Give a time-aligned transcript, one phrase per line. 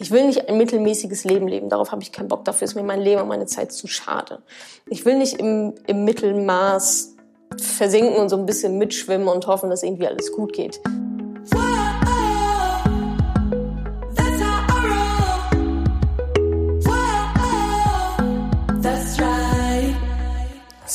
[0.00, 1.68] Ich will nicht ein mittelmäßiges Leben leben.
[1.68, 2.46] Darauf habe ich keinen Bock.
[2.46, 4.40] Dafür ist mir mein Leben und meine Zeit zu schade.
[4.86, 7.16] Ich will nicht im, im Mittelmaß
[7.58, 10.80] versinken und so ein bisschen mitschwimmen und hoffen, dass irgendwie alles gut geht.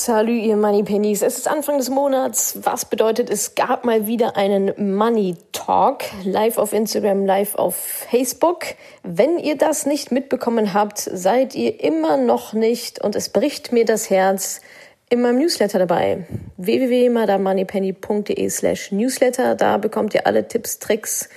[0.06, 1.24] Salut, ihr Money Pennies.
[1.24, 2.60] Es ist Anfang des Monats.
[2.62, 8.66] Was bedeutet, es gab mal wieder einen Money Talk live auf Instagram, live auf Facebook.
[9.02, 13.84] Wenn ihr das nicht mitbekommen habt, seid ihr immer noch nicht, und es bricht mir
[13.84, 14.62] das Herz,
[15.10, 16.28] in meinem Newsletter dabei.
[16.58, 19.56] www.madamoneypenny.de slash Newsletter.
[19.56, 21.30] Da bekommt ihr alle Tipps, Tricks,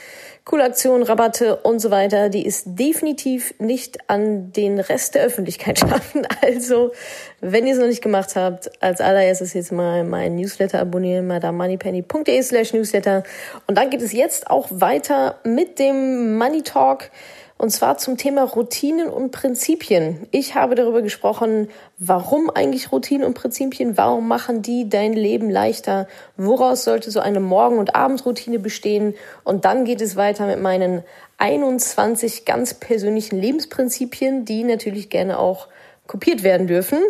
[0.49, 5.79] coole Aktionen, Rabatte und so weiter, die es definitiv nicht an den Rest der Öffentlichkeit
[5.79, 6.27] schaffen.
[6.41, 6.93] Also,
[7.41, 12.43] wenn ihr es noch nicht gemacht habt, als allererstes jetzt mal mein Newsletter abonnieren, madamoneypenny.de
[12.43, 13.23] slash Newsletter.
[13.67, 17.11] Und dann geht es jetzt auch weiter mit dem Money Talk.
[17.59, 20.29] Und zwar zum Thema Routinen und Prinzipien.
[20.31, 26.07] Ich habe darüber gesprochen, warum eigentlich Routinen und Prinzipien, warum machen die dein Leben leichter,
[26.37, 29.15] woraus sollte so eine Morgen- und Abendroutine bestehen.
[29.43, 31.03] Und dann geht es weiter mit meinen
[31.39, 35.67] 21 ganz persönlichen Lebensprinzipien, die natürlich gerne auch
[36.07, 37.01] kopiert werden dürfen.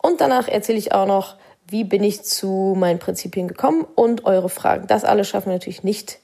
[0.00, 1.34] Und danach erzähle ich auch noch,
[1.66, 4.86] wie bin ich zu meinen Prinzipien gekommen und eure Fragen.
[4.86, 6.20] Das alles schaffen wir natürlich nicht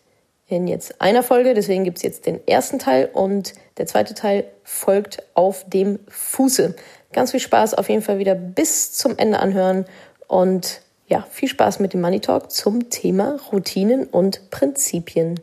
[0.49, 1.55] in jetzt einer Folge.
[1.55, 6.75] Deswegen gibt's jetzt den ersten Teil und der zweite Teil folgt auf dem Fuße.
[7.13, 9.87] Ganz viel Spaß auf jeden Fall wieder bis zum Ende anhören
[10.29, 15.39] und ja, viel Spaß mit dem Money Talk zum Thema Routinen und Prinzipien.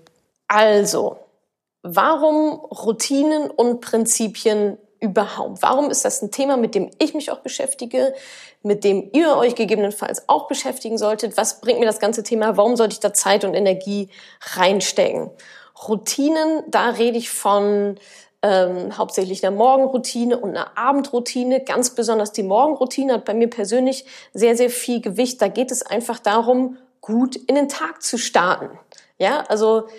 [0.48, 1.18] Also,
[1.84, 5.62] warum Routinen und Prinzipien überhaupt?
[5.62, 8.16] Warum ist das ein Thema, mit dem ich mich auch beschäftige,
[8.64, 11.36] mit dem ihr euch gegebenenfalls auch beschäftigen solltet?
[11.36, 12.56] Was bringt mir das ganze Thema?
[12.56, 14.10] Warum sollte ich da Zeit und Energie
[14.56, 15.30] reinstecken?
[15.88, 18.00] Routinen, da rede ich von
[18.42, 21.62] ähm, hauptsächlich einer Morgenroutine und einer Abendroutine.
[21.66, 25.42] Ganz besonders die Morgenroutine hat bei mir persönlich sehr, sehr viel Gewicht.
[25.42, 28.70] Da geht es einfach darum, gut in den Tag zu starten.
[29.18, 29.90] Ja, also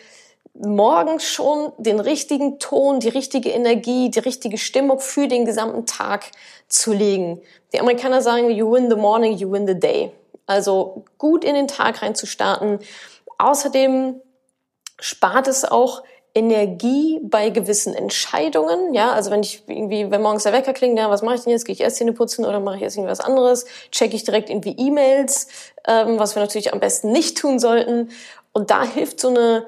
[0.55, 6.31] morgens schon den richtigen Ton, die richtige Energie, die richtige Stimmung für den gesamten Tag
[6.69, 7.41] zu legen.
[7.73, 10.13] Die Amerikaner sagen, you win the morning, you win the day.
[10.47, 12.79] Also gut in den Tag rein zu starten.
[13.39, 14.21] Außerdem
[15.01, 16.03] spart es auch
[16.35, 18.93] Energie bei gewissen Entscheidungen.
[18.93, 21.53] Ja, also wenn ich irgendwie, wenn morgens der Wecker klingt, ja, was mache ich denn
[21.53, 21.65] jetzt?
[21.65, 23.67] Gehe ich erst Zähne putzen oder mache ich erst irgendwas anderes?
[23.91, 25.49] Checke ich direkt irgendwie E-Mails,
[25.87, 28.11] ähm, was wir natürlich am besten nicht tun sollten.
[28.53, 29.67] Und da hilft so eine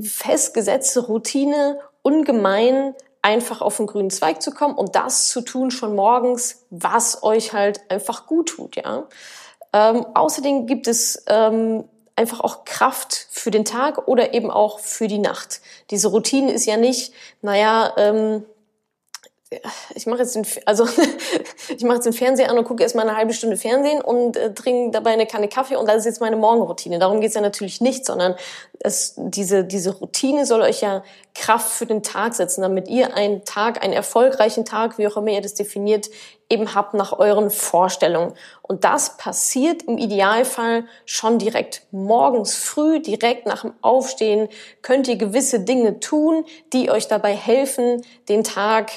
[0.00, 5.94] festgesetzte Routine ungemein einfach auf den grünen Zweig zu kommen und das zu tun schon
[5.94, 9.04] morgens, was euch halt einfach gut tut, ja.
[9.72, 11.84] Ähm, außerdem gibt es ähm,
[12.16, 15.60] einfach auch Kraft für den Tag oder eben auch für die Nacht.
[15.90, 18.44] Diese Routine ist ja nicht, naja, ähm,
[19.94, 20.86] ich mache jetzt den, also
[21.68, 24.52] ich mache jetzt den Fernseher an und gucke erstmal eine halbe Stunde Fernsehen und äh,
[24.52, 26.98] trinke dabei eine Kanne Kaffee und das ist jetzt meine Morgenroutine.
[26.98, 28.34] Darum geht's ja natürlich nicht, sondern
[28.80, 31.02] es, diese, diese Routine soll euch ja
[31.34, 35.30] Kraft für den Tag setzen, damit ihr einen Tag, einen erfolgreichen Tag, wie auch immer
[35.30, 36.10] ihr das definiert,
[36.50, 38.34] eben habt nach euren Vorstellungen.
[38.62, 44.48] Und das passiert im Idealfall schon direkt morgens früh, direkt nach dem Aufstehen,
[44.82, 48.90] könnt ihr gewisse Dinge tun, die euch dabei helfen, den Tag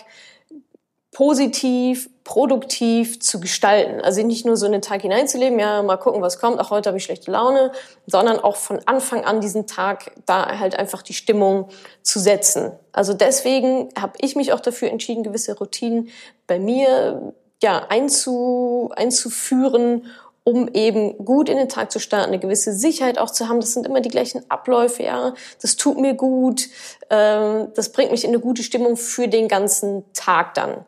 [1.12, 4.00] positiv, produktiv zu gestalten.
[4.02, 6.90] Also nicht nur so in den Tag hineinzuleben, ja, mal gucken, was kommt, auch heute
[6.90, 7.72] habe ich schlechte Laune,
[8.08, 11.68] sondern auch von Anfang an diesen Tag da halt einfach die Stimmung
[12.02, 12.72] zu setzen.
[12.94, 16.10] Also deswegen habe ich mich auch dafür entschieden, gewisse Routinen
[16.48, 20.06] bei mir ja einzu, einzuführen,
[20.44, 23.60] um eben gut in den Tag zu starten, eine gewisse Sicherheit auch zu haben.
[23.60, 25.34] Das sind immer die gleichen Abläufe, ja.
[25.62, 26.70] Das tut mir gut,
[27.10, 30.86] ähm, das bringt mich in eine gute Stimmung für den ganzen Tag dann.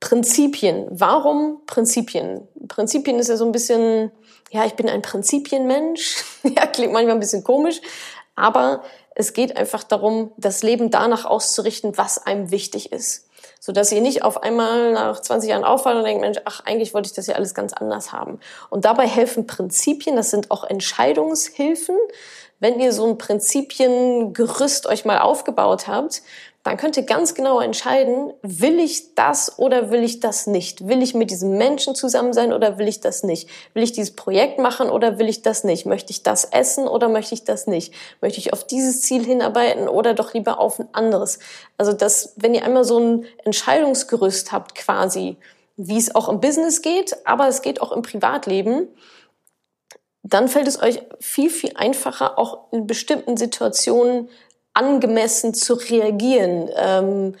[0.00, 0.86] Prinzipien.
[0.90, 2.46] Warum Prinzipien?
[2.68, 4.12] Prinzipien ist ja so ein bisschen,
[4.50, 6.24] ja, ich bin ein Prinzipienmensch.
[6.42, 7.80] ja, klingt manchmal ein bisschen komisch,
[8.34, 8.82] aber
[9.14, 13.26] es geht einfach darum, das Leben danach auszurichten, was einem wichtig ist.
[13.58, 16.94] So dass ihr nicht auf einmal nach 20 Jahren auffallen und denkt, Mensch, ach, eigentlich
[16.94, 18.38] wollte ich das ja alles ganz anders haben.
[18.68, 21.96] Und dabei helfen Prinzipien, das sind auch Entscheidungshilfen.
[22.60, 26.22] Wenn ihr so ein Prinzipiengerüst euch mal aufgebaut habt,
[26.66, 30.88] dann könnt ihr ganz genau entscheiden, will ich das oder will ich das nicht?
[30.88, 33.48] Will ich mit diesem Menschen zusammen sein oder will ich das nicht?
[33.72, 35.86] Will ich dieses Projekt machen oder will ich das nicht?
[35.86, 37.94] Möchte ich das essen oder möchte ich das nicht?
[38.20, 41.38] Möchte ich auf dieses Ziel hinarbeiten oder doch lieber auf ein anderes?
[41.78, 45.36] Also das, wenn ihr einmal so ein Entscheidungsgerüst habt quasi,
[45.76, 48.88] wie es auch im Business geht, aber es geht auch im Privatleben,
[50.24, 54.28] dann fällt es euch viel, viel einfacher, auch in bestimmten Situationen
[54.76, 57.34] angemessen zu reagieren, ähm,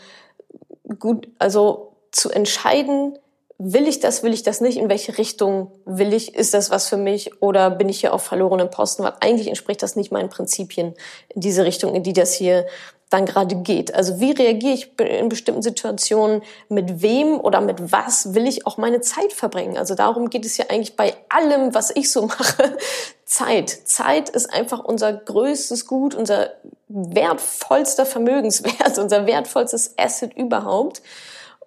[0.98, 3.18] gut, also zu entscheiden,
[3.58, 6.88] will ich das, will ich das nicht, in welche Richtung will ich, ist das was
[6.88, 10.28] für mich oder bin ich hier auf verlorenen Posten, weil eigentlich entspricht das nicht meinen
[10.28, 10.94] Prinzipien
[11.28, 12.66] in diese Richtung, in die das hier
[13.10, 13.94] dann gerade geht.
[13.94, 18.78] Also wie reagiere ich in bestimmten Situationen, mit wem oder mit was will ich auch
[18.78, 19.76] meine Zeit verbringen?
[19.76, 22.76] Also darum geht es ja eigentlich bei allem, was ich so mache.
[23.24, 23.70] Zeit.
[23.70, 26.50] Zeit ist einfach unser größtes Gut, unser
[26.88, 31.02] wertvollster Vermögenswert, unser wertvollstes Asset überhaupt.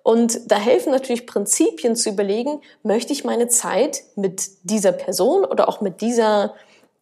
[0.03, 5.69] Und da helfen natürlich Prinzipien zu überlegen, möchte ich meine Zeit mit dieser Person oder
[5.69, 6.53] auch mit dieser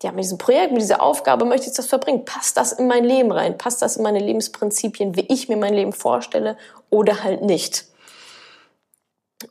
[0.03, 2.23] ja, mit diesem Projekt, mit dieser Aufgabe möchte ich das verbringen.
[2.23, 3.57] Passt das in mein Leben rein?
[3.57, 6.57] Passt das in meine Lebensprinzipien, wie ich mir mein Leben vorstelle
[6.89, 7.85] oder halt nicht?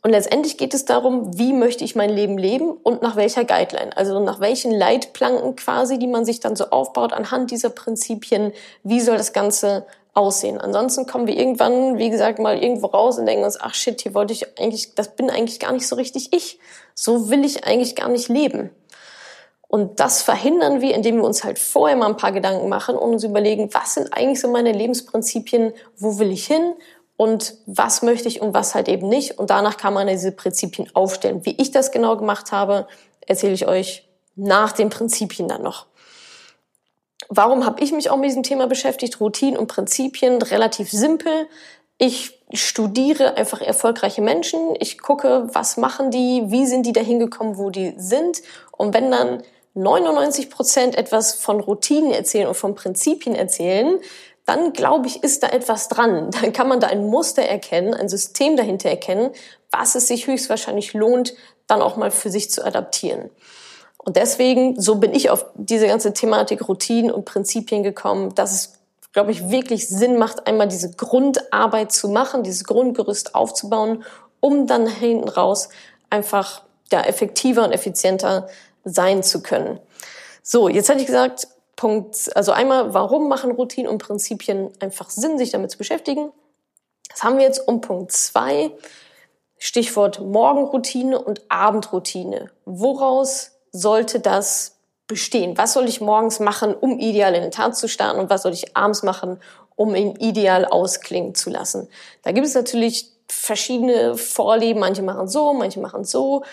[0.01, 3.95] Und letztendlich geht es darum, wie möchte ich mein Leben leben und nach welcher Guideline,
[3.95, 8.51] also nach welchen Leitplanken quasi, die man sich dann so aufbaut anhand dieser Prinzipien,
[8.83, 10.59] wie soll das Ganze aussehen.
[10.59, 14.13] Ansonsten kommen wir irgendwann, wie gesagt, mal irgendwo raus und denken uns, ach shit, hier
[14.13, 16.59] wollte ich eigentlich, das bin eigentlich gar nicht so richtig ich.
[16.93, 18.71] So will ich eigentlich gar nicht leben.
[19.67, 23.13] Und das verhindern wir, indem wir uns halt vorher mal ein paar Gedanken machen und
[23.13, 26.73] uns überlegen, was sind eigentlich so meine Lebensprinzipien, wo will ich hin
[27.17, 29.37] und was möchte ich und was halt eben nicht.
[29.37, 31.45] Und danach kann man diese Prinzipien aufstellen.
[31.45, 32.87] Wie ich das genau gemacht habe,
[33.25, 35.87] erzähle ich euch nach den Prinzipien dann noch.
[37.27, 39.19] Warum habe ich mich auch mit diesem Thema beschäftigt?
[39.19, 41.47] Routinen und Prinzipien, relativ simpel.
[41.97, 44.75] Ich studiere einfach erfolgreiche Menschen.
[44.79, 48.41] Ich gucke, was machen die, wie sind die dahin gekommen, wo die sind.
[48.71, 49.43] Und wenn dann
[49.77, 53.99] 99 Prozent etwas von Routinen erzählen und von Prinzipien erzählen,
[54.45, 56.31] dann glaube ich, ist da etwas dran.
[56.41, 59.31] Dann kann man da ein Muster erkennen, ein System dahinter erkennen,
[59.71, 61.33] was es sich höchstwahrscheinlich lohnt,
[61.67, 63.29] dann auch mal für sich zu adaptieren.
[63.97, 68.73] Und deswegen, so bin ich auf diese ganze Thematik Routinen und Prinzipien gekommen, dass es,
[69.11, 74.05] glaube ich, wirklich Sinn macht, einmal diese Grundarbeit zu machen, dieses Grundgerüst aufzubauen,
[74.39, 75.67] um dann hinten raus
[76.09, 78.47] einfach ja, effektiver und effizienter
[78.87, 79.79] sein zu können.
[80.41, 85.37] So, jetzt hatte ich gesagt, Punkt, also einmal, warum machen Routinen und Prinzipien einfach Sinn,
[85.37, 86.31] sich damit zu beschäftigen?
[87.09, 88.71] Das haben wir jetzt um Punkt zwei.
[89.59, 92.51] Stichwort Morgenroutine und Abendroutine.
[92.65, 95.57] Woraus sollte das bestehen?
[95.57, 98.53] Was soll ich morgens machen, um ideal in den Tag zu starten und was soll
[98.53, 99.39] ich abends machen,
[99.75, 101.89] um ihn ideal ausklingen zu lassen?
[102.23, 104.79] Da gibt es natürlich verschiedene Vorlieben.
[104.79, 106.43] Manche machen so, manche machen so.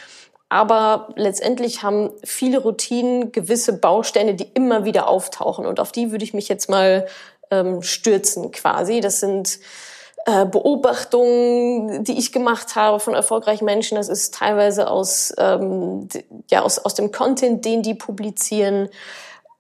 [0.48, 5.66] Aber letztendlich haben viele Routinen gewisse Bausteine, die immer wieder auftauchen.
[5.66, 7.06] Und auf die würde ich mich jetzt mal
[7.50, 9.00] ähm, stürzen quasi.
[9.00, 9.58] Das sind
[10.26, 13.96] äh, Beobachtungen, die ich gemacht habe von erfolgreichen Menschen.
[13.96, 16.08] Das ist teilweise aus, ähm,
[16.50, 18.88] ja, aus, aus dem Content, den die publizieren.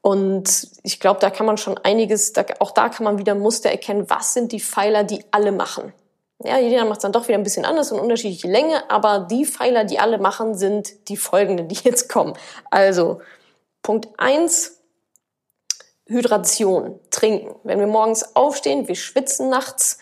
[0.00, 3.70] Und ich glaube, da kann man schon einiges, da, auch da kann man wieder Muster
[3.70, 5.92] erkennen, was sind die Pfeiler, die alle machen.
[6.44, 9.46] Ja, jeder macht es dann doch wieder ein bisschen anders und unterschiedliche Länge, aber die
[9.46, 12.34] Pfeiler, die alle machen, sind die folgenden, die jetzt kommen.
[12.70, 13.20] Also,
[13.82, 14.78] Punkt eins
[16.06, 17.54] Hydration, trinken.
[17.64, 19.98] Wenn wir morgens aufstehen, wir schwitzen nachts,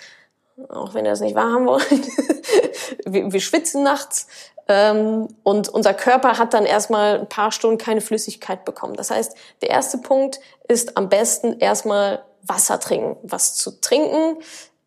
[0.68, 1.88] auch wenn ihr das nicht wahrhaben wollt,
[3.04, 4.26] wir, wir, schwitzen nachts
[4.68, 8.94] ähm, und unser Körper hat dann erstmal ein paar Stunden keine Flüssigkeit bekommen.
[8.94, 13.16] Das heißt, der erste Punkt ist am besten erstmal Wasser trinken.
[13.22, 14.38] Was zu trinken,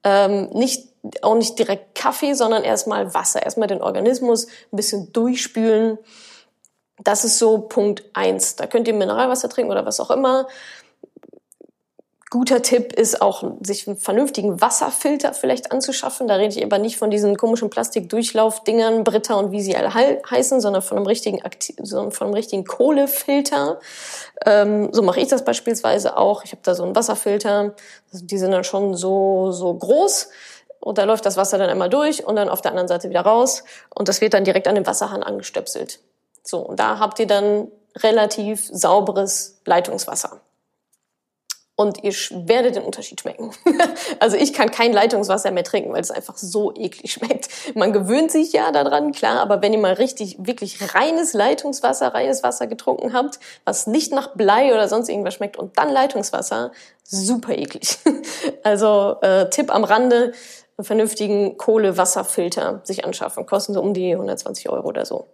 [0.04, 0.90] ähm, nicht
[1.22, 5.97] auch nicht direkt Kaffee, sondern erstmal Wasser, erstmal den Organismus ein bisschen durchspülen.
[7.04, 8.56] Das ist so Punkt eins.
[8.56, 10.47] Da könnt ihr Mineralwasser trinken oder was auch immer.
[12.31, 16.28] Guter Tipp ist auch, sich einen vernünftigen Wasserfilter vielleicht anzuschaffen.
[16.28, 20.59] Da rede ich aber nicht von diesen komischen Plastikdurchlaufdingern, Britta und wie sie alle heißen,
[20.59, 23.80] sondern von einem richtigen, von einem richtigen Kohlefilter.
[24.45, 26.44] Ähm, so mache ich das beispielsweise auch.
[26.44, 27.76] Ich habe da so einen Wasserfilter.
[28.12, 30.30] Die sind dann schon so, so groß
[30.85, 33.21] und da läuft das Wasser dann einmal durch und dann auf der anderen Seite wieder
[33.21, 35.99] raus und das wird dann direkt an den Wasserhahn angestöpselt.
[36.44, 40.42] So, und da habt ihr dann relativ sauberes Leitungswasser.
[41.77, 42.13] Und ihr
[42.47, 43.51] werdet den Unterschied schmecken.
[44.19, 47.49] also ich kann kein Leitungswasser mehr trinken, weil es einfach so eklig schmeckt.
[47.75, 52.44] Man gewöhnt sich ja daran, klar, aber wenn ihr mal richtig, wirklich reines Leitungswasser, reines
[52.44, 56.71] Wasser getrunken habt, was nicht nach Blei oder sonst irgendwas schmeckt und dann Leitungswasser,
[57.04, 57.97] super eklig.
[58.63, 60.31] also äh, Tipp am Rande,
[60.77, 63.45] einen vernünftigen Kohle-Wasserfilter sich anschaffen.
[63.45, 65.27] Kosten so um die 120 Euro oder so.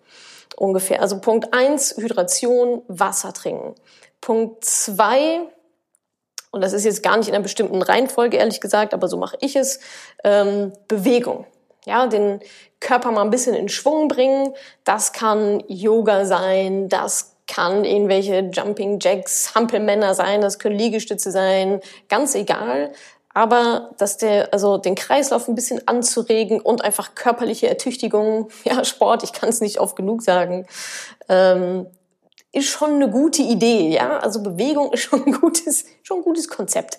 [0.57, 1.01] Ungefähr.
[1.01, 3.75] Also Punkt eins Hydration, Wasser trinken.
[4.19, 5.41] Punkt zwei
[6.51, 9.37] und das ist jetzt gar nicht in einer bestimmten Reihenfolge, ehrlich gesagt, aber so mache
[9.39, 9.79] ich es,
[10.23, 11.45] ähm, Bewegung.
[11.85, 12.41] Ja, den
[12.79, 14.53] Körper mal ein bisschen in Schwung bringen.
[14.83, 21.81] Das kann Yoga sein, das kann irgendwelche Jumping Jacks, Hampelmänner sein, das können Liegestütze sein,
[22.07, 22.91] ganz egal.
[23.33, 29.23] Aber dass der, also den Kreislauf ein bisschen anzuregen und einfach körperliche Ertüchtigung, ja, Sport,
[29.23, 30.67] ich kann es nicht oft genug sagen,
[31.29, 31.87] ähm,
[32.53, 34.19] ist schon eine gute Idee, ja.
[34.19, 36.97] Also Bewegung ist schon ein gutes, schon ein gutes Konzept.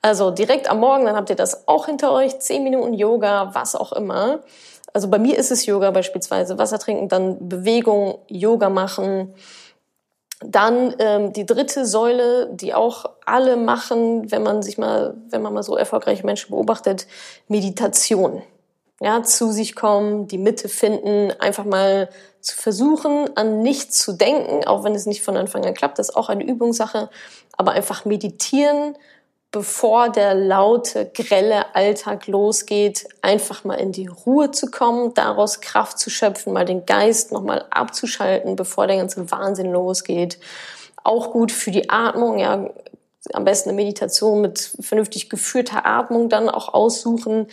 [0.00, 3.74] Also direkt am Morgen, dann habt ihr das auch hinter euch, zehn Minuten Yoga, was
[3.74, 4.40] auch immer.
[4.94, 9.34] Also bei mir ist es Yoga beispielsweise, Wasser trinken, dann Bewegung, Yoga machen.
[10.40, 15.54] Dann ähm, die dritte Säule, die auch alle machen, wenn man sich mal, wenn man
[15.54, 17.06] mal so erfolgreiche Menschen beobachtet,
[17.48, 18.42] Meditation.
[19.00, 22.08] Ja, zu sich kommen, die Mitte finden, einfach mal
[22.40, 26.10] zu versuchen, an nichts zu denken, auch wenn es nicht von Anfang an klappt, das
[26.10, 27.10] ist auch eine Übungssache,
[27.56, 28.96] aber einfach meditieren,
[29.52, 35.98] bevor der laute, grelle Alltag losgeht, einfach mal in die Ruhe zu kommen, daraus Kraft
[35.98, 40.38] zu schöpfen, mal den Geist nochmal abzuschalten, bevor der ganze Wahnsinn losgeht.
[41.04, 42.68] Auch gut für die Atmung, ja,
[43.32, 47.48] am besten eine Meditation mit vernünftig geführter Atmung dann auch aussuchen.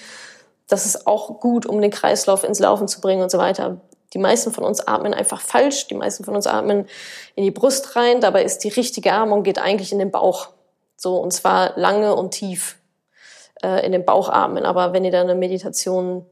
[0.68, 3.82] Das ist auch gut, um den Kreislauf ins Laufen zu bringen und so weiter.
[4.14, 5.88] Die meisten von uns atmen einfach falsch.
[5.88, 6.86] Die meisten von uns atmen
[7.36, 8.22] in die Brust rein.
[8.22, 10.50] Dabei ist die richtige Atmung geht eigentlich in den Bauch.
[11.04, 12.78] So, und zwar lange und tief
[13.62, 14.66] äh, in den Bauch atmen.
[14.66, 16.26] Aber wenn ihr da eine Meditation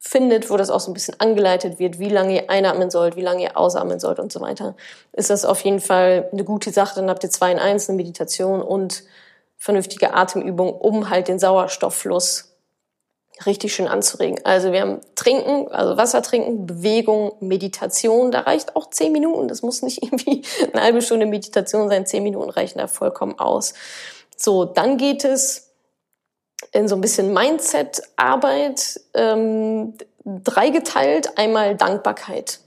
[0.00, 3.22] findet, wo das auch so ein bisschen angeleitet wird, wie lange ihr einatmen sollt, wie
[3.22, 4.74] lange ihr ausatmen sollt und so weiter,
[5.12, 6.96] ist das auf jeden Fall eine gute Sache.
[6.96, 9.04] Dann habt ihr zwei in eins, eine Meditation und
[9.58, 12.56] vernünftige Atemübung, um halt den Sauerstofffluss
[13.44, 14.40] richtig schön anzuregen.
[14.44, 18.30] Also wir haben Trinken, also Wasser trinken, Bewegung, Meditation.
[18.30, 19.48] Da reicht auch zehn Minuten.
[19.48, 20.42] Das muss nicht irgendwie
[20.72, 22.06] eine halbe Stunde Meditation sein.
[22.06, 23.74] Zehn Minuten reichen da vollkommen aus.
[24.36, 25.72] So, dann geht es
[26.72, 31.38] in so ein bisschen Mindset-Arbeit ähm, dreigeteilt.
[31.38, 32.60] Einmal Dankbarkeit.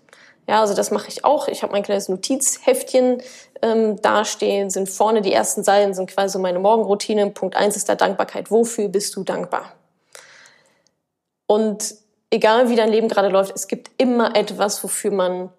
[0.47, 1.47] Ja, also das mache ich auch.
[1.47, 3.21] Ich habe mein kleines Notizheftchen
[3.61, 7.29] ähm, dastehen, sind vorne die ersten Seiten, sind quasi meine Morgenroutine.
[7.29, 8.49] Punkt eins ist da Dankbarkeit.
[8.49, 9.73] Wofür bist du dankbar?
[11.45, 11.95] Und
[12.31, 15.51] egal wie dein Leben gerade läuft, es gibt immer etwas, wofür man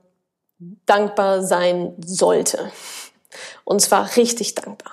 [0.87, 2.73] dankbar sein sollte.
[3.65, 4.93] Und zwar richtig dankbar.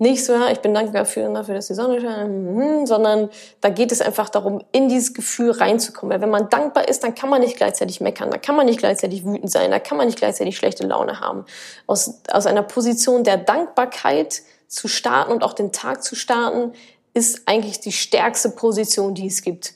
[0.00, 3.28] Nicht so, ja, ich bin dankbar dafür, dafür dass die Sonne scheint, mhm, sondern
[3.60, 6.14] da geht es einfach darum, in dieses Gefühl reinzukommen.
[6.14, 8.78] Weil wenn man dankbar ist, dann kann man nicht gleichzeitig meckern, da kann man nicht
[8.78, 11.44] gleichzeitig wütend sein, da kann man nicht gleichzeitig schlechte Laune haben.
[11.86, 16.72] Aus, aus einer Position der Dankbarkeit zu starten und auch den Tag zu starten,
[17.12, 19.74] ist eigentlich die stärkste Position, die es gibt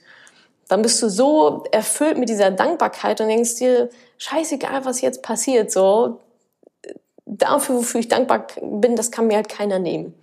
[0.68, 5.70] dann bist du so erfüllt mit dieser Dankbarkeit und denkst dir, scheißegal, was jetzt passiert,
[5.70, 6.20] so,
[7.38, 10.14] dafür, wofür ich dankbar bin, das kann mir halt keiner nehmen.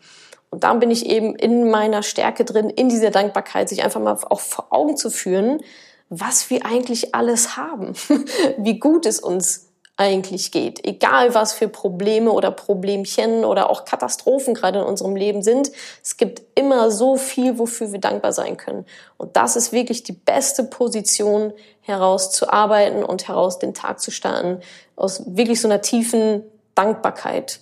[0.50, 4.18] Und da bin ich eben in meiner Stärke drin, in dieser Dankbarkeit, sich einfach mal
[4.30, 5.62] auch vor Augen zu führen,
[6.10, 7.94] was wir eigentlich alles haben,
[8.58, 10.84] wie gut es uns eigentlich geht.
[10.84, 15.72] Egal was für Probleme oder Problemchen oder auch Katastrophen gerade in unserem Leben sind,
[16.03, 18.86] es gibt immer so viel, wofür wir dankbar sein können.
[19.18, 24.60] Und das ist wirklich die beste Position, herauszuarbeiten und heraus den Tag zu starten,
[24.96, 26.44] aus wirklich so einer tiefen
[26.81, 27.59] Dankbarkeit.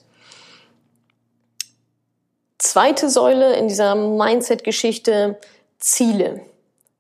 [2.57, 5.37] Zweite Säule in dieser Mindset-Geschichte,
[5.77, 6.45] Ziele.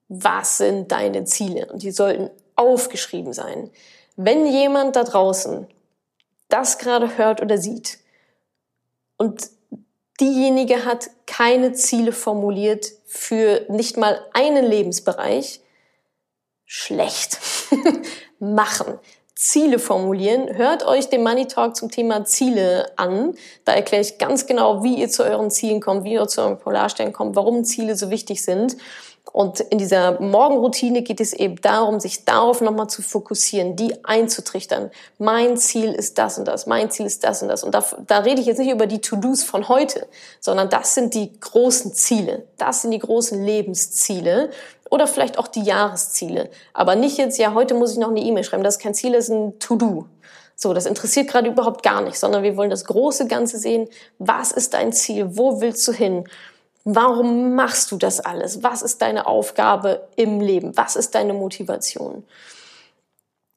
[0.09, 1.67] Was sind deine Ziele?
[1.67, 3.69] Und die sollten aufgeschrieben sein.
[4.17, 5.67] Wenn jemand da draußen
[6.49, 7.99] das gerade hört oder sieht
[9.17, 9.49] und
[10.19, 15.61] diejenige hat keine Ziele formuliert für nicht mal einen Lebensbereich,
[16.65, 17.39] schlecht.
[18.39, 18.99] Machen.
[19.39, 20.53] Ziele formulieren.
[20.57, 23.35] Hört euch den Money Talk zum Thema Ziele an.
[23.63, 26.59] Da erkläre ich ganz genau, wie ihr zu euren Zielen kommt, wie ihr zu euren
[26.59, 28.75] Polarstellen kommt, warum Ziele so wichtig sind.
[29.31, 34.91] Und in dieser Morgenroutine geht es eben darum, sich darauf nochmal zu fokussieren, die einzutrichtern.
[35.19, 37.63] Mein Ziel ist das und das, mein Ziel ist das und das.
[37.63, 40.07] Und da, da rede ich jetzt nicht über die To-Dos von heute,
[40.41, 42.43] sondern das sind die großen Ziele.
[42.57, 44.49] Das sind die großen Lebensziele
[44.89, 46.49] oder vielleicht auch die Jahresziele.
[46.73, 48.63] Aber nicht jetzt, ja, heute muss ich noch eine E-Mail schreiben.
[48.63, 50.05] Das ist kein Ziel, das ist ein To-Do.
[50.55, 53.87] So, das interessiert gerade überhaupt gar nicht, sondern wir wollen das große Ganze sehen.
[54.17, 55.37] Was ist dein Ziel?
[55.37, 56.25] Wo willst du hin?
[56.83, 58.63] Warum machst du das alles?
[58.63, 60.75] Was ist deine Aufgabe im Leben?
[60.75, 62.25] Was ist deine Motivation?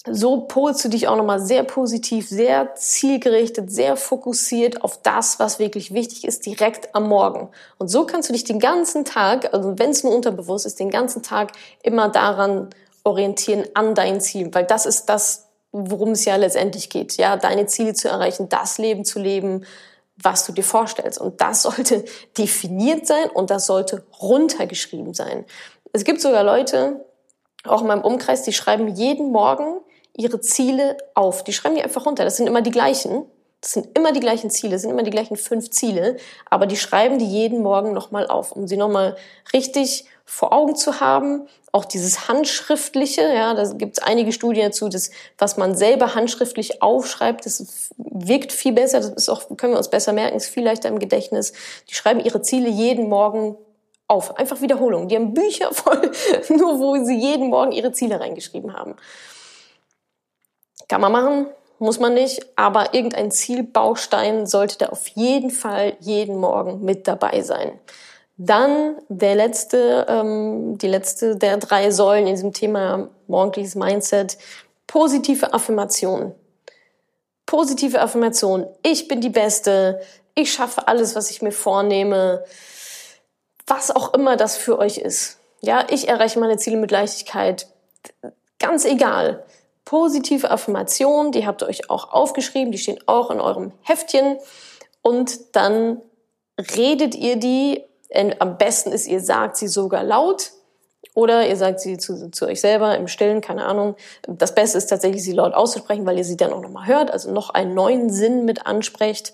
[0.04, 5.60] So polst du dich auch nochmal sehr positiv, sehr zielgerichtet, sehr fokussiert auf das, was
[5.60, 7.50] wirklich wichtig ist, direkt am Morgen.
[7.78, 10.90] Und so kannst du dich den ganzen Tag, also wenn es nur unterbewusst ist, den
[10.90, 11.52] ganzen Tag
[11.84, 12.70] immer daran
[13.04, 14.52] orientieren, an dein Ziel.
[14.52, 17.16] Weil das ist das, worum es ja letztendlich geht.
[17.16, 19.64] Ja, deine Ziele zu erreichen, das Leben zu leben,
[20.16, 21.20] was du dir vorstellst.
[21.20, 22.04] Und das sollte
[22.36, 25.44] definiert sein und das sollte runtergeschrieben sein.
[25.92, 27.04] Es gibt sogar Leute,
[27.64, 29.80] auch in meinem Umkreis, die schreiben jeden Morgen
[30.16, 31.44] ihre Ziele auf.
[31.44, 32.24] Die schreiben die einfach runter.
[32.24, 33.24] Das sind immer die gleichen.
[33.62, 36.16] Das sind immer die gleichen Ziele, sind immer die gleichen fünf Ziele,
[36.50, 39.16] aber die schreiben die jeden Morgen nochmal auf, um sie nochmal
[39.52, 41.46] richtig vor Augen zu haben.
[41.70, 46.82] Auch dieses Handschriftliche, ja, da gibt es einige Studien dazu, dass was man selber handschriftlich
[46.82, 50.64] aufschreibt, das wirkt viel besser, das ist auch, können wir uns besser merken, ist viel
[50.64, 51.52] leichter im Gedächtnis.
[51.88, 53.56] Die schreiben ihre Ziele jeden Morgen
[54.08, 54.36] auf.
[54.38, 55.06] Einfach Wiederholung.
[55.06, 56.10] Die haben Bücher voll,
[56.48, 58.96] nur wo sie jeden Morgen ihre Ziele reingeschrieben haben.
[60.88, 61.46] Kann man machen,
[61.78, 67.42] muss man nicht, aber irgendein Zielbaustein sollte da auf jeden Fall jeden Morgen mit dabei
[67.42, 67.78] sein.
[68.36, 74.38] Dann der letzte, ähm, die letzte der drei Säulen in diesem Thema morgendliches Mindset,
[74.86, 76.34] positive Affirmation.
[77.46, 78.66] Positive Affirmation.
[78.82, 80.00] Ich bin die Beste.
[80.34, 82.44] Ich schaffe alles, was ich mir vornehme.
[83.66, 85.38] Was auch immer das für euch ist.
[85.60, 87.66] Ja, ich erreiche meine Ziele mit Leichtigkeit.
[88.58, 89.44] Ganz egal.
[89.84, 94.38] Positive Affirmation, die habt ihr euch auch aufgeschrieben, die stehen auch in eurem Heftchen.
[95.02, 96.00] Und dann
[96.58, 97.84] redet ihr die
[98.38, 100.52] am besten ist, ihr sagt sie sogar laut
[101.14, 103.96] oder ihr sagt sie zu, zu euch selber im Stillen, keine Ahnung.
[104.26, 107.32] Das Beste ist tatsächlich, sie laut auszusprechen, weil ihr sie dann auch nochmal hört, also
[107.32, 109.32] noch einen neuen Sinn mit ansprecht.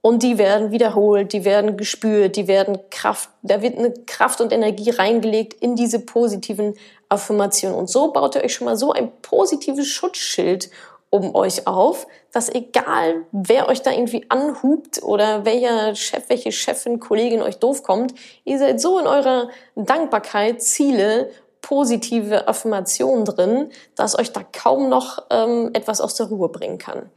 [0.00, 4.52] Und die werden wiederholt, die werden gespürt, die werden Kraft, da wird eine Kraft und
[4.52, 6.74] Energie reingelegt in diese positiven
[7.08, 7.76] Affirmationen.
[7.76, 10.70] Und so baut ihr euch schon mal so ein positives Schutzschild
[11.10, 17.00] um euch auf, dass egal wer euch da irgendwie anhubt oder welcher Chef, welche Chefin,
[17.00, 18.14] Kollegin euch doof kommt,
[18.44, 21.30] ihr seid so in eurer Dankbarkeit, Ziele,
[21.62, 27.10] positive Affirmationen drin, dass euch da kaum noch ähm, etwas aus der Ruhe bringen kann.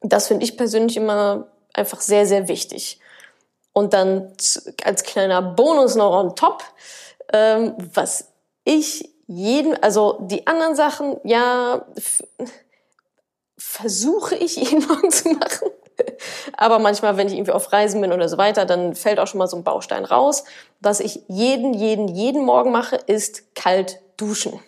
[0.00, 1.46] Das finde ich persönlich immer
[1.78, 3.00] einfach sehr, sehr wichtig.
[3.72, 4.32] Und dann
[4.84, 6.64] als kleiner Bonus noch on top,
[7.32, 8.28] ähm, was
[8.64, 11.86] ich jeden, also die anderen Sachen, ja,
[13.56, 15.70] versuche ich jeden Morgen zu machen.
[16.56, 19.38] Aber manchmal, wenn ich irgendwie auf Reisen bin oder so weiter, dann fällt auch schon
[19.38, 20.44] mal so ein Baustein raus.
[20.80, 24.60] Was ich jeden, jeden, jeden Morgen mache, ist kalt duschen.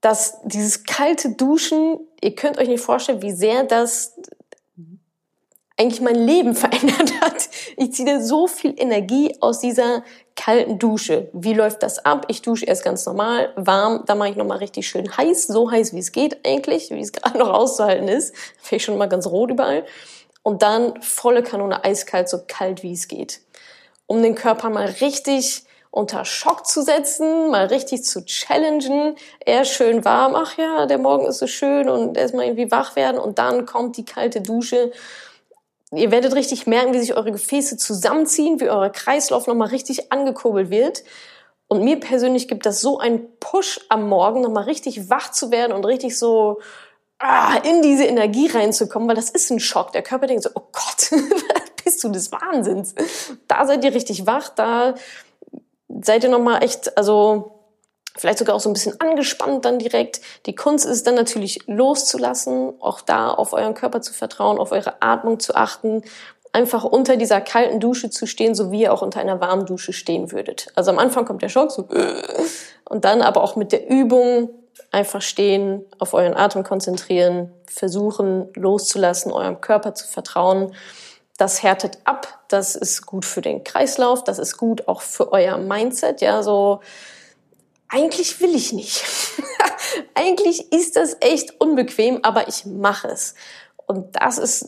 [0.00, 4.14] Das, dieses kalte Duschen, ihr könnt euch nicht vorstellen, wie sehr das
[5.76, 7.48] eigentlich mein Leben verändert hat.
[7.76, 10.02] Ich ziehe so viel Energie aus dieser
[10.34, 11.28] kalten Dusche.
[11.32, 12.26] Wie läuft das ab?
[12.28, 15.94] Ich dusche erst ganz normal, warm, dann mache ich nochmal richtig schön heiß, so heiß
[15.94, 18.34] wie es geht eigentlich, wie es gerade noch auszuhalten ist.
[18.60, 19.84] Finde ich schon mal ganz rot überall.
[20.42, 23.40] Und dann volle Kanone eiskalt, so kalt wie es geht.
[24.06, 30.04] Um den Körper mal richtig unter Schock zu setzen, mal richtig zu challengen, eher schön
[30.04, 33.64] warm, ach ja, der Morgen ist so schön und erstmal irgendwie wach werden und dann
[33.64, 34.92] kommt die kalte Dusche
[35.92, 40.70] Ihr werdet richtig merken, wie sich eure Gefäße zusammenziehen, wie euer Kreislauf nochmal richtig angekurbelt
[40.70, 41.04] wird.
[41.68, 45.72] Und mir persönlich gibt das so einen Push am Morgen, nochmal richtig wach zu werden
[45.72, 46.60] und richtig so
[47.18, 49.92] ah, in diese Energie reinzukommen, weil das ist ein Schock.
[49.92, 51.10] Der Körper denkt so, oh Gott,
[51.84, 52.94] bist du des Wahnsinns.
[53.48, 54.94] Da seid ihr richtig wach, da
[56.02, 57.55] seid ihr nochmal echt, also
[58.16, 60.20] vielleicht sogar auch so ein bisschen angespannt dann direkt.
[60.46, 65.02] Die Kunst ist dann natürlich loszulassen, auch da auf euren Körper zu vertrauen, auf eure
[65.02, 66.02] Atmung zu achten,
[66.52, 69.92] einfach unter dieser kalten Dusche zu stehen, so wie ihr auch unter einer warmen Dusche
[69.92, 70.68] stehen würdet.
[70.74, 71.86] Also am Anfang kommt der Schock so
[72.88, 74.48] und dann aber auch mit der Übung
[74.90, 80.72] einfach stehen, auf euren Atem konzentrieren, versuchen loszulassen, eurem Körper zu vertrauen.
[81.36, 85.58] Das härtet ab, das ist gut für den Kreislauf, das ist gut auch für euer
[85.58, 86.80] Mindset, ja, so
[87.88, 89.04] eigentlich will ich nicht.
[90.14, 93.34] eigentlich ist das echt unbequem, aber ich mache es.
[93.86, 94.66] Und das ist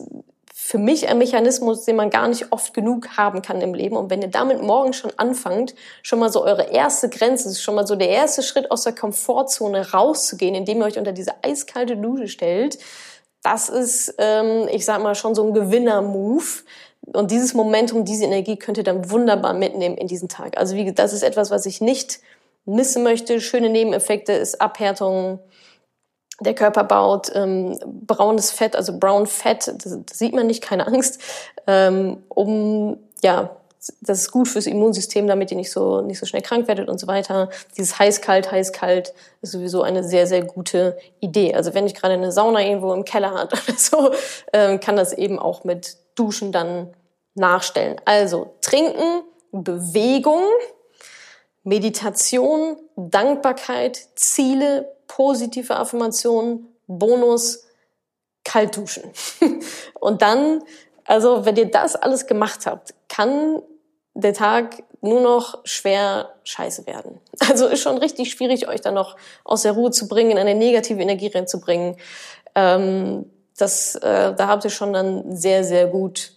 [0.69, 3.97] für mich ein Mechanismus, den man gar nicht oft genug haben kann im Leben.
[3.97, 7.87] Und wenn ihr damit morgen schon anfangt, schon mal so eure erste Grenze, schon mal
[7.87, 12.27] so der erste Schritt aus der Komfortzone rauszugehen, indem ihr euch unter diese eiskalte Dusche
[12.27, 12.77] stellt,
[13.41, 16.45] das ist, ähm, ich sag mal, schon so ein Gewinner-Move.
[17.13, 20.57] Und dieses Momentum, diese Energie könnt ihr dann wunderbar mitnehmen in diesen Tag.
[20.57, 22.19] Also wie, das ist etwas, was ich nicht
[22.65, 23.41] missen möchte.
[23.41, 25.39] Schöne Nebeneffekte ist Abhärtung.
[26.41, 30.87] Der Körper baut ähm, braunes Fett, also Brown Fat, das, das sieht man nicht, keine
[30.87, 31.19] Angst,
[31.67, 33.57] ähm, um ja
[34.01, 36.99] das ist gut fürs Immunsystem, damit ihr nicht so nicht so schnell krank werdet und
[36.99, 37.49] so weiter.
[37.77, 41.55] Dieses heiß-kalt, heiß-kalt ist sowieso eine sehr sehr gute Idee.
[41.55, 44.11] Also wenn ich gerade eine Sauna irgendwo im Keller hat oder so,
[44.53, 46.93] ähm, kann das eben auch mit Duschen dann
[47.35, 47.95] nachstellen.
[48.05, 50.43] Also trinken, Bewegung,
[51.63, 57.65] Meditation, Dankbarkeit, Ziele, positive Affirmationen, Bonus,
[58.43, 59.11] Kaltduschen.
[59.99, 60.63] Und dann,
[61.05, 63.61] also wenn ihr das alles gemacht habt, kann
[64.13, 67.19] der Tag nur noch schwer scheiße werden.
[67.49, 70.53] Also ist schon richtig schwierig, euch dann noch aus der Ruhe zu bringen, in eine
[70.53, 71.95] negative Energie reinzubringen.
[72.53, 73.25] Ähm,
[73.57, 76.33] das, äh, da habt ihr schon dann sehr, sehr gut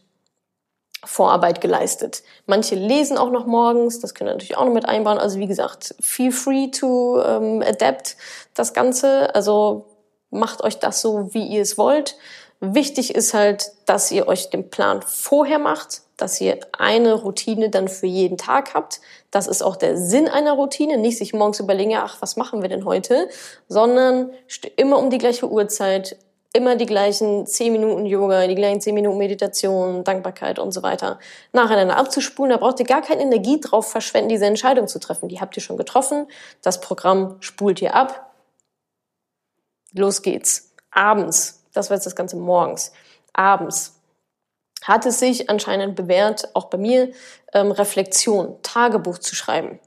[1.05, 2.23] Vorarbeit geleistet.
[2.47, 5.19] Manche lesen auch noch morgens, das können wir natürlich auch noch mit einbauen.
[5.19, 8.17] Also wie gesagt, feel free to ähm, adapt
[8.55, 9.35] das Ganze.
[9.35, 9.87] Also
[10.31, 12.17] macht euch das so, wie ihr es wollt.
[12.61, 17.88] Wichtig ist halt, dass ihr euch den Plan vorher macht, dass ihr eine Routine dann
[17.88, 19.01] für jeden Tag habt.
[19.33, 22.69] Das ist auch der Sinn einer Routine, nicht sich morgens überlegen, ach, was machen wir
[22.69, 23.29] denn heute,
[23.67, 24.31] sondern
[24.77, 26.17] immer um die gleiche Uhrzeit,
[26.55, 31.19] immer die gleichen 10 Minuten Yoga, die gleichen 10 Minuten Meditation, Dankbarkeit und so weiter
[31.53, 32.51] nacheinander abzuspulen.
[32.51, 35.29] Da braucht ihr gar keine Energie drauf verschwenden, diese Entscheidung zu treffen.
[35.29, 36.27] Die habt ihr schon getroffen.
[36.61, 38.33] Das Programm spult ihr ab.
[39.93, 40.75] Los geht's.
[40.91, 42.93] Abends, das war jetzt das Ganze morgens.
[43.33, 43.99] Abends
[44.83, 47.12] hat es sich anscheinend bewährt, auch bei mir,
[47.55, 49.79] ähm, Reflexion, Tagebuch zu schreiben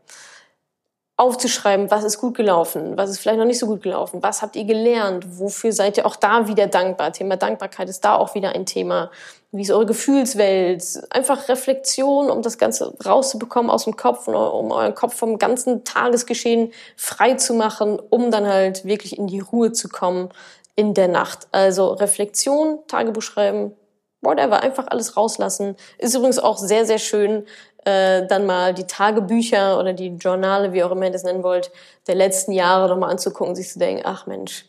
[1.18, 4.58] aufzuschreiben, was ist gut gelaufen, was ist vielleicht noch nicht so gut gelaufen, was habt
[4.58, 7.14] ihr gelernt, wofür seid ihr auch da wieder dankbar.
[7.14, 9.12] Thema Dankbarkeit ist da auch wieder ein Thema.
[9.52, 10.84] Wie ist eure Gefühlswelt?
[11.12, 16.74] Einfach Reflexion, um das Ganze rauszubekommen aus dem Kopf um euren Kopf vom ganzen Tagesgeschehen
[16.98, 20.30] frei zu machen, um dann halt wirklich in die Ruhe zu kommen
[20.76, 21.48] in der Nacht.
[21.54, 23.74] Also Reflexion, Tagebuch schreiben,
[24.22, 25.78] whatever, einfach alles rauslassen.
[25.98, 27.46] Ist übrigens auch sehr, sehr schön,
[27.86, 31.72] äh, dann mal die Tagebücher oder die Journale, wie auch immer ihr das nennen wollt,
[32.08, 34.66] der letzten Jahre nochmal anzugucken, sich zu denken, ach Mensch,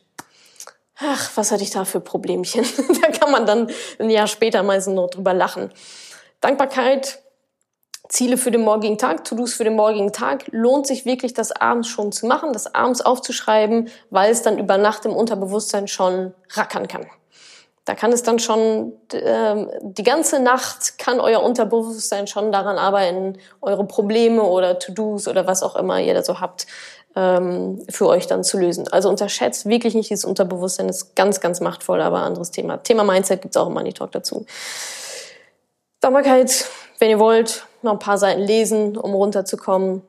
[0.99, 2.65] ach, was hatte ich da für Problemchen?
[3.03, 5.73] da kann man dann ein Jahr später meistens noch drüber lachen.
[6.41, 7.21] Dankbarkeit,
[8.09, 11.89] Ziele für den morgigen Tag, To-Dos für den morgigen Tag, lohnt sich wirklich, das abends
[11.89, 16.87] schon zu machen, das abends aufzuschreiben, weil es dann über Nacht im Unterbewusstsein schon rackern
[16.87, 17.07] kann.
[17.87, 23.39] Da kann es dann schon, äh, die ganze Nacht kann euer Unterbewusstsein schon daran arbeiten,
[23.63, 26.67] eure Probleme oder To-Dos oder was auch immer ihr da so habt,
[27.15, 28.89] ähm, für euch dann zu lösen.
[28.89, 32.79] Also unterschätzt wirklich nicht dieses Unterbewusstsein, ist ganz, ganz machtvoll, aber anderes Thema.
[32.79, 34.47] Thema Mindset gibt's auch im Money Talk dazu.
[36.01, 36.67] Dankbarkeit,
[36.99, 40.03] wenn ihr wollt, noch ein paar Seiten lesen, um runterzukommen.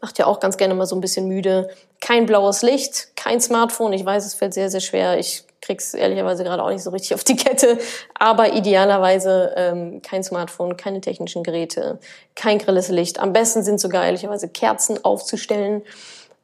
[0.00, 1.68] Macht ja auch ganz gerne mal so ein bisschen müde.
[2.00, 3.92] Kein blaues Licht, kein Smartphone.
[3.92, 5.18] Ich weiß, es fällt sehr, sehr schwer.
[5.18, 7.78] Ich krieg's ehrlicherweise gerade auch nicht so richtig auf die Kette.
[8.18, 11.98] Aber idealerweise ähm, kein Smartphone, keine technischen Geräte,
[12.34, 13.18] kein grelles Licht.
[13.20, 15.82] Am besten sind sogar ehrlicherweise Kerzen aufzustellen.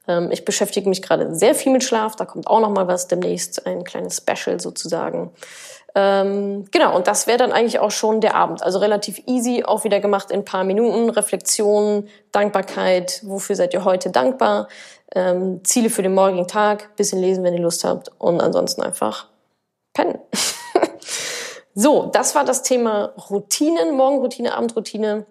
[0.08, 2.16] Ähm, ich beschäftige mich gerade sehr viel mit Schlaf.
[2.16, 5.30] Da kommt auch noch mal was demnächst, ein kleines Special sozusagen.
[5.96, 8.62] Ähm, genau, und das wäre dann eigentlich auch schon der Abend.
[8.62, 11.08] Also relativ easy, auch wieder gemacht in ein paar Minuten.
[11.08, 14.68] Reflexion, Dankbarkeit, wofür seid ihr heute dankbar?
[15.14, 19.28] Ähm, Ziele für den morgigen Tag, bisschen lesen, wenn ihr Lust habt und ansonsten einfach
[19.92, 20.18] pennen.
[21.74, 25.26] so, das war das Thema Routinen, Morgenroutine, Abendroutine.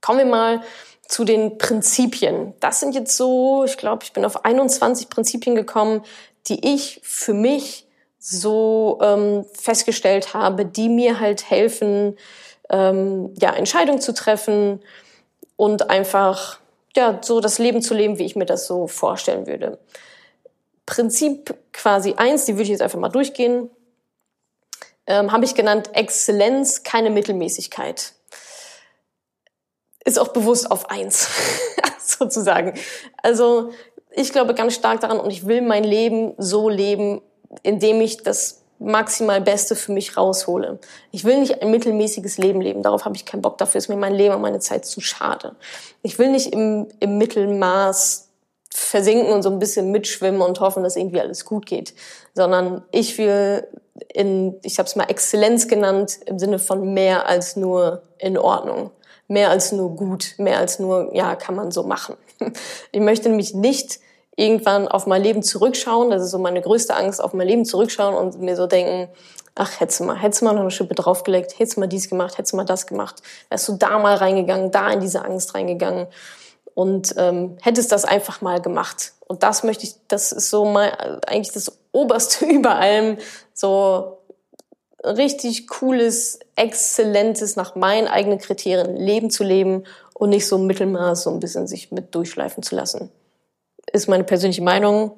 [0.00, 0.60] Kommen wir mal
[1.08, 2.54] zu den Prinzipien.
[2.60, 6.04] Das sind jetzt so, ich glaube, ich bin auf 21 Prinzipien gekommen,
[6.46, 7.88] die ich für mich
[8.22, 12.16] so ähm, festgestellt habe, die mir halt helfen,
[12.68, 14.80] ähm, ja, Entscheidungen zu treffen
[15.56, 16.60] und einfach
[16.94, 19.78] ja, so das Leben zu leben, wie ich mir das so vorstellen würde.
[20.84, 23.70] Prinzip quasi eins, die würde ich jetzt einfach mal durchgehen,
[25.06, 28.12] ähm, habe ich genannt Exzellenz, keine Mittelmäßigkeit.
[30.04, 31.28] Ist auch bewusst auf eins,
[32.04, 32.78] sozusagen.
[33.22, 33.72] Also
[34.10, 37.22] ich glaube ganz stark daran und ich will mein Leben so leben,
[37.62, 40.78] indem ich das maximal Beste für mich raushole.
[41.10, 42.82] Ich will nicht ein mittelmäßiges Leben leben.
[42.82, 43.58] Darauf habe ich keinen Bock.
[43.58, 45.54] Dafür ist mir mein Leben und meine Zeit zu schade.
[46.02, 48.28] Ich will nicht im, im Mittelmaß
[48.72, 51.94] versinken und so ein bisschen mitschwimmen und hoffen, dass irgendwie alles gut geht,
[52.34, 53.66] sondern ich will
[54.08, 58.90] in, ich habe es mal Exzellenz genannt, im Sinne von mehr als nur in Ordnung,
[59.28, 62.16] mehr als nur gut, mehr als nur, ja, kann man so machen.
[62.92, 64.00] Ich möchte nämlich nicht
[64.40, 68.14] irgendwann auf mein Leben zurückschauen, das ist so meine größte Angst, auf mein Leben zurückschauen
[68.14, 69.12] und mir so denken,
[69.54, 72.08] ach, hättest du mal, hättest du mal noch eine Schippe draufgelegt, hättest du mal dies
[72.08, 73.16] gemacht, hättest du mal das gemacht,
[73.50, 76.06] wärst du da mal reingegangen, da in diese Angst reingegangen.
[76.72, 79.12] Und ähm, hättest das einfach mal gemacht.
[79.26, 83.18] Und das möchte ich, das ist so mal eigentlich das Oberste über allem,
[83.52, 84.18] so
[85.04, 91.30] richtig cooles, exzellentes, nach meinen eigenen Kriterien Leben zu leben und nicht so Mittelmaß so
[91.30, 93.10] ein bisschen sich mit durchschleifen zu lassen
[93.92, 95.12] ist meine persönliche Meinung.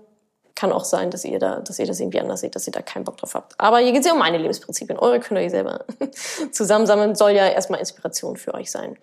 [0.55, 2.83] Kann auch sein, dass ihr da, dass ihr das irgendwie anders seht, dass ihr da
[2.83, 3.55] keinen Bock drauf habt.
[3.59, 4.99] Aber hier geht es ja um meine Lebensprinzipien.
[4.99, 5.85] Eure könnt ihr selber
[6.53, 7.15] zusammensammeln.
[7.15, 8.99] Soll ja erstmal Inspiration für euch sein.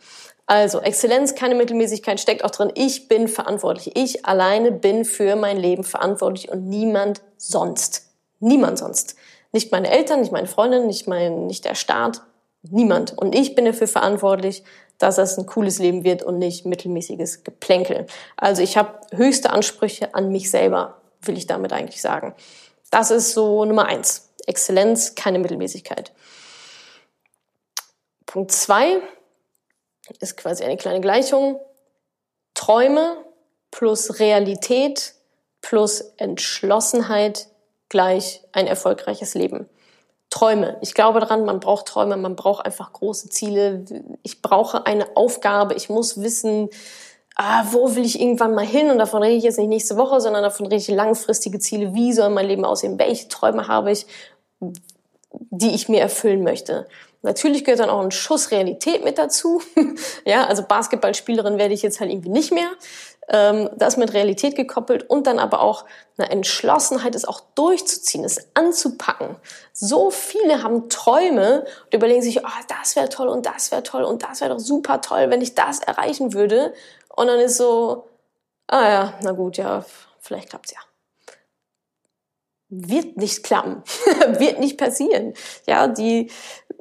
[0.45, 2.71] Also, Exzellenz, keine Mittelmäßigkeit steckt auch drin.
[2.75, 3.95] Ich bin verantwortlich.
[3.95, 8.09] Ich alleine bin für mein Leben verantwortlich und niemand sonst.
[8.39, 9.15] Niemand sonst.
[9.51, 12.21] Nicht meine Eltern, nicht meine Freundin, nicht mein, nicht der Staat.
[12.61, 13.17] Niemand.
[13.17, 14.63] Und ich bin dafür verantwortlich,
[14.99, 18.05] dass es ein cooles Leben wird und nicht mittelmäßiges Geplänkel.
[18.37, 22.35] Also ich habe höchste Ansprüche an mich selber, will ich damit eigentlich sagen.
[22.91, 24.29] Das ist so Nummer eins.
[24.45, 26.11] Exzellenz, keine Mittelmäßigkeit.
[28.25, 29.01] Punkt zwei
[30.19, 31.59] ist quasi eine kleine Gleichung.
[32.53, 33.17] Träume
[33.71, 35.13] plus Realität
[35.61, 37.47] plus Entschlossenheit
[37.89, 39.69] gleich ein erfolgreiches Leben.
[40.29, 40.77] Träume.
[40.81, 43.83] Ich glaube daran, man braucht Träume, man braucht einfach große Ziele.
[44.21, 46.69] Ich brauche eine Aufgabe, ich muss wissen,
[47.35, 48.91] ah, wo will ich irgendwann mal hin?
[48.91, 51.93] Und davon rede ich jetzt nicht nächste Woche, sondern davon rede ich langfristige Ziele.
[51.93, 52.99] Wie soll mein Leben aussehen?
[52.99, 54.05] Welche Träume habe ich,
[55.31, 56.87] die ich mir erfüllen möchte?
[57.21, 59.61] Natürlich gehört dann auch ein Schuss Realität mit dazu.
[60.25, 62.69] ja, also Basketballspielerin werde ich jetzt halt irgendwie nicht mehr.
[63.27, 65.85] Ähm, das mit Realität gekoppelt und dann aber auch
[66.17, 69.35] eine Entschlossenheit, es auch durchzuziehen, es anzupacken.
[69.73, 74.03] So viele haben Träume und überlegen sich, oh, das wäre toll und das wäre toll
[74.03, 76.73] und das wäre doch super toll, wenn ich das erreichen würde.
[77.15, 78.07] Und dann ist so,
[78.67, 79.85] ah ja, na gut, ja,
[80.21, 80.79] vielleicht klappt's ja
[82.69, 83.83] wird nicht klappen,
[84.39, 85.33] wird nicht passieren.
[85.67, 86.29] Ja, die,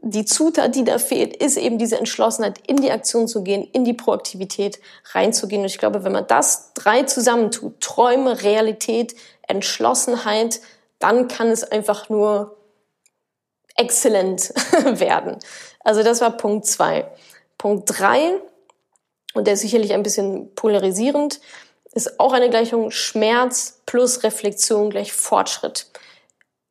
[0.01, 3.85] die Zutat, die da fehlt, ist eben diese Entschlossenheit, in die Aktion zu gehen, in
[3.85, 4.79] die Proaktivität
[5.13, 5.63] reinzugehen.
[5.63, 10.61] Und ich glaube, wenn man das drei zusammentut, Träume, Realität, Entschlossenheit,
[11.01, 12.57] dann kann es einfach nur
[13.77, 14.53] exzellent
[14.85, 15.39] werden.
[15.81, 17.11] Also das war Punkt zwei.
[17.57, 18.41] Punkt drei,
[19.35, 21.41] und der ist sicherlich ein bisschen polarisierend,
[21.93, 25.87] ist auch eine Gleichung Schmerz plus Reflexion gleich Fortschritt.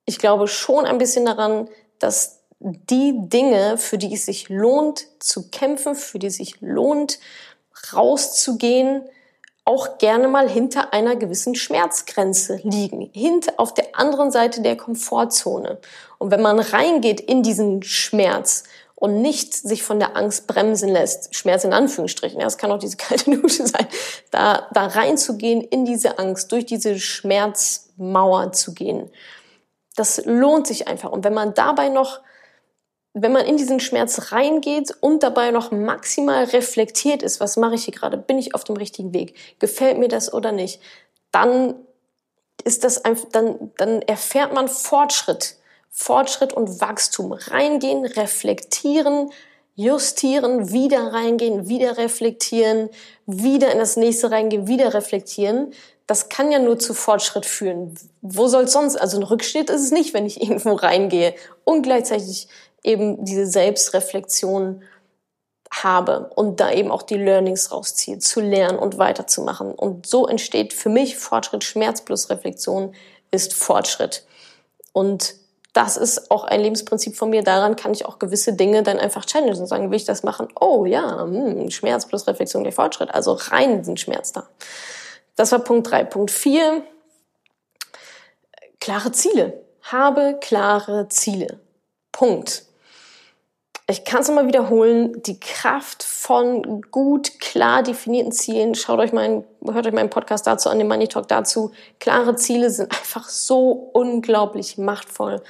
[0.06, 5.50] Ich glaube schon ein bisschen daran, dass die Dinge, für die es sich lohnt zu
[5.50, 7.20] kämpfen, für die es sich lohnt
[7.94, 9.04] rauszugehen,
[9.68, 15.80] auch gerne mal hinter einer gewissen Schmerzgrenze liegen, hinter auf der anderen Seite der Komfortzone.
[16.18, 18.64] Und wenn man reingeht in diesen Schmerz
[18.96, 22.80] und nicht sich von der Angst bremsen lässt, Schmerz in Anführungsstrichen, ja, es kann auch
[22.80, 23.88] diese kalte Dusche sein,
[24.32, 29.12] da, da reinzugehen in diese Angst, durch diese Schmerzmauer zu gehen.
[29.98, 31.12] Das lohnt sich einfach.
[31.12, 32.22] Und wenn man dabei noch,
[33.22, 37.86] wenn man in diesen Schmerz reingeht und dabei noch maximal reflektiert ist, was mache ich
[37.86, 38.18] hier gerade?
[38.18, 39.36] Bin ich auf dem richtigen Weg?
[39.60, 40.82] Gefällt mir das oder nicht?
[41.32, 41.76] Dann
[42.64, 45.58] ist das einfach, dann, dann erfährt man Fortschritt
[46.00, 47.32] Fortschritt und Wachstum.
[47.32, 49.32] Reingehen, reflektieren,
[49.74, 52.90] justieren, wieder reingehen, wieder reflektieren,
[53.26, 55.74] wieder in das nächste reingehen, wieder reflektieren.
[56.08, 57.96] Das kann ja nur zu Fortschritt führen.
[58.22, 58.96] Wo soll sonst?
[58.96, 62.48] Also ein Rückschritt ist es nicht, wenn ich irgendwo reingehe und gleichzeitig
[62.84, 64.84] eben diese Selbstreflexion
[65.70, 69.74] habe und da eben auch die Learnings rausziehe, zu lernen und weiterzumachen.
[69.74, 72.96] Und so entsteht für mich Fortschritt, Schmerz plus Reflexion
[73.32, 74.26] ist Fortschritt.
[74.94, 75.36] Und
[75.74, 77.44] das ist auch ein Lebensprinzip von mir.
[77.44, 80.48] Daran kann ich auch gewisse Dinge dann einfach challengen und sagen, will ich das machen?
[80.60, 83.14] Oh ja, hm, Schmerz plus Reflexion der Fortschritt.
[83.14, 84.48] Also rein den Schmerz da.
[85.38, 86.04] Das war Punkt drei.
[86.04, 86.84] Punkt vier,
[88.82, 89.64] klare Ziele.
[89.84, 91.60] Habe klare Ziele.
[92.12, 92.64] Punkt.
[93.90, 98.76] Ich kann es nochmal wiederholen, die Kraft von gut, klar definierten Zielen.
[98.76, 101.72] Schaut euch meinen, hört euch meinen Podcast dazu an, den Money Talk dazu.
[102.02, 105.42] Klare Ziele sind einfach so unglaublich machtvoll.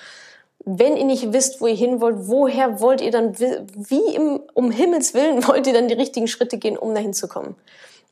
[0.65, 4.69] Wenn ihr nicht wisst, wo ihr hin wollt, woher wollt ihr dann, wie im, um
[4.69, 7.55] Himmels Willen wollt ihr dann die richtigen Schritte gehen, um dahin zu kommen?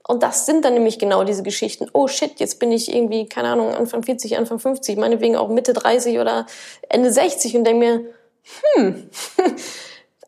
[0.08, 1.90] Und das sind dann nämlich genau diese Geschichten.
[1.94, 5.74] Oh shit, jetzt bin ich irgendwie, keine Ahnung, Anfang 40, Anfang 50, meinetwegen auch Mitte
[5.74, 6.46] 30 oder
[6.90, 8.06] Ende 60 und denke mir,
[8.76, 9.10] hm,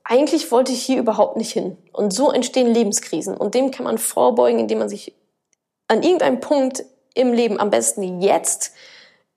[0.04, 1.78] eigentlich wollte ich hier überhaupt nicht hin.
[1.94, 3.38] Und so entstehen Lebenskrisen.
[3.38, 5.14] Und dem kann man vorbeugen, indem man sich
[5.88, 8.74] an irgendeinem Punkt im Leben, am besten jetzt,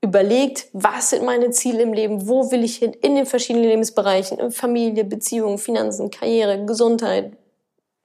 [0.02, 4.50] überlegt, was sind meine Ziele im Leben, wo will ich hin, in den verschiedenen Lebensbereichen,
[4.50, 7.32] Familie, Beziehungen, Finanzen, Karriere, Gesundheit,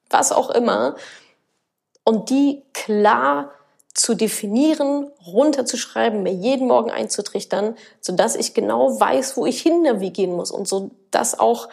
[0.09, 0.95] was auch immer.
[2.05, 3.51] Und die klar
[3.93, 10.35] zu definieren, runterzuschreiben, mir jeden Morgen einzutrichtern, sodass ich genau weiß, wo ich hin navigieren
[10.35, 11.69] muss und so dass auch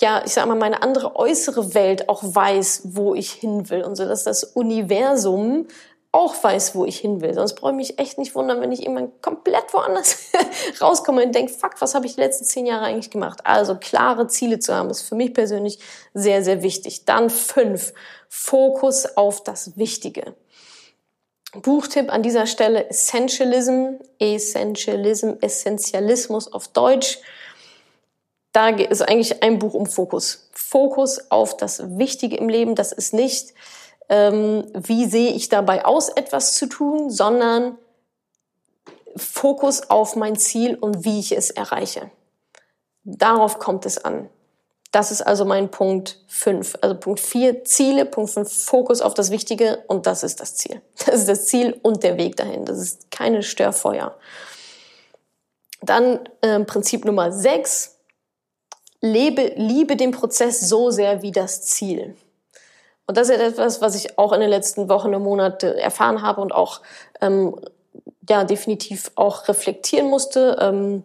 [0.00, 3.94] ja, ich sag mal, meine andere äußere Welt auch weiß, wo ich hin will und
[3.94, 5.68] so, dass das Universum
[6.14, 7.34] auch weiß, wo ich hin will.
[7.34, 10.30] Sonst brauche ich mich echt nicht wundern, wenn ich irgendwann komplett woanders
[10.80, 13.40] rauskomme und denke, fuck, was habe ich die letzten zehn Jahre eigentlich gemacht?
[13.44, 15.78] Also klare Ziele zu haben, ist für mich persönlich
[16.14, 17.04] sehr, sehr wichtig.
[17.04, 17.92] Dann fünf,
[18.28, 20.34] Fokus auf das Wichtige.
[21.62, 27.18] Buchtipp an dieser Stelle Essentialism, Essentialism, Essentialismus auf Deutsch
[28.54, 30.48] da ist eigentlich ein Buch um Fokus.
[30.52, 32.76] Fokus auf das Wichtige im Leben.
[32.76, 33.52] Das ist nicht,
[34.08, 37.78] ähm, wie sehe ich dabei aus, etwas zu tun, sondern
[39.16, 42.10] Fokus auf mein Ziel und wie ich es erreiche.
[43.04, 44.28] Darauf kommt es an.
[44.94, 46.78] Das ist also mein Punkt 5.
[46.80, 50.80] Also Punkt 4 Ziele, Punkt 5 Fokus auf das Wichtige und das ist das Ziel.
[51.04, 52.64] Das ist das Ziel und der Weg dahin.
[52.64, 54.16] Das ist keine Störfeuer.
[55.82, 57.98] Dann äh, Prinzip Nummer 6.
[59.00, 62.16] Lebe, liebe den Prozess so sehr wie das Ziel.
[63.06, 66.40] Und das ist etwas, was ich auch in den letzten Wochen und Monaten erfahren habe
[66.40, 66.80] und auch
[67.20, 67.54] ähm,
[68.28, 70.56] ja definitiv auch reflektieren musste.
[70.60, 71.04] Ähm,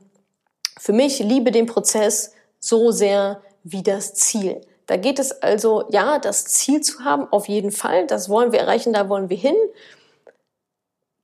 [0.80, 4.62] für mich liebe den Prozess so sehr wie das Ziel.
[4.88, 8.08] Da geht es also, ja, das Ziel zu haben, auf jeden Fall.
[8.08, 9.56] Das wollen wir erreichen, da wollen wir hin.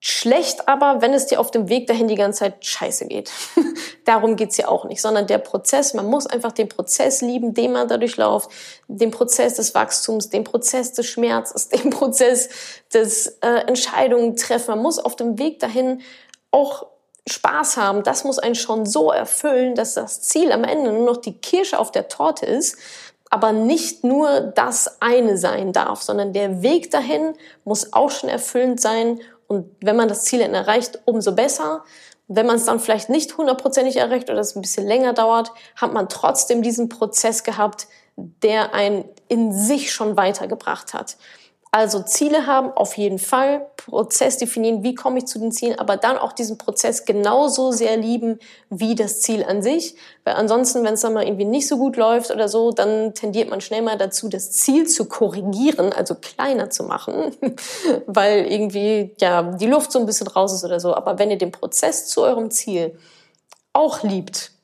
[0.07, 3.31] Schlecht aber, wenn es dir auf dem Weg dahin die ganze Zeit scheiße geht.
[4.05, 7.71] Darum geht's ja auch nicht, sondern der Prozess, man muss einfach den Prozess lieben, den
[7.71, 8.51] man dadurch läuft,
[8.87, 12.49] den Prozess des Wachstums, den Prozess des Schmerzes, den Prozess
[12.93, 14.75] des äh, Entscheidungen treffen.
[14.75, 16.03] Man muss auf dem Weg dahin
[16.51, 16.85] auch
[17.27, 18.03] Spaß haben.
[18.03, 21.79] Das muss einen schon so erfüllen, dass das Ziel am Ende nur noch die Kirsche
[21.79, 22.77] auf der Torte ist,
[23.31, 28.79] aber nicht nur das eine sein darf, sondern der Weg dahin muss auch schon erfüllend
[28.79, 31.83] sein und wenn man das Ziel dann erreicht, umso besser.
[32.27, 35.93] Wenn man es dann vielleicht nicht hundertprozentig erreicht oder es ein bisschen länger dauert, hat
[35.93, 41.17] man trotzdem diesen Prozess gehabt, der einen in sich schon weitergebracht hat.
[41.75, 45.97] Also Ziele haben auf jeden Fall, Prozess definieren, wie komme ich zu den Zielen, aber
[45.97, 49.97] dann auch diesen Prozess genauso sehr lieben wie das Ziel an sich.
[50.23, 53.49] Weil ansonsten, wenn es dann mal irgendwie nicht so gut läuft oder so, dann tendiert
[53.49, 57.35] man schnell mal dazu, das Ziel zu korrigieren, also kleiner zu machen,
[58.07, 60.95] weil irgendwie ja die Luft so ein bisschen raus ist oder so.
[60.95, 62.97] Aber wenn ihr den Prozess zu eurem Ziel
[63.73, 64.54] auch liebt,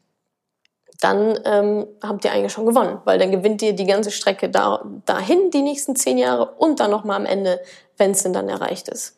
[1.01, 4.85] dann ähm, habt ihr eigentlich schon gewonnen, weil dann gewinnt ihr die ganze Strecke da,
[5.05, 7.59] dahin die nächsten zehn Jahre und dann nochmal am Ende,
[7.97, 9.17] wenn es denn dann erreicht ist.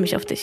[0.01, 0.41] freue mich auf dich.